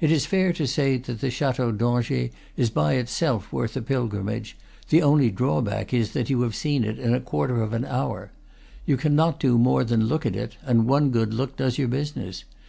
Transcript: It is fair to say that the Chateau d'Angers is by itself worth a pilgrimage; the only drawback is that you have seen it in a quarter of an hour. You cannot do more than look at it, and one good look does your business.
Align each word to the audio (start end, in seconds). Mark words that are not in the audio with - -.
It 0.00 0.12
is 0.12 0.24
fair 0.24 0.52
to 0.52 0.68
say 0.68 0.98
that 0.98 1.20
the 1.20 1.32
Chateau 1.32 1.72
d'Angers 1.72 2.30
is 2.56 2.70
by 2.70 2.92
itself 2.92 3.52
worth 3.52 3.76
a 3.76 3.82
pilgrimage; 3.82 4.56
the 4.88 5.02
only 5.02 5.32
drawback 5.32 5.92
is 5.92 6.12
that 6.12 6.30
you 6.30 6.42
have 6.42 6.54
seen 6.54 6.84
it 6.84 6.96
in 6.96 7.12
a 7.12 7.18
quarter 7.18 7.60
of 7.60 7.72
an 7.72 7.84
hour. 7.84 8.30
You 8.86 8.96
cannot 8.96 9.40
do 9.40 9.58
more 9.58 9.82
than 9.82 10.06
look 10.06 10.24
at 10.26 10.36
it, 10.36 10.56
and 10.64 10.86
one 10.86 11.10
good 11.10 11.34
look 11.34 11.56
does 11.56 11.76
your 11.76 11.88
business. 11.88 12.44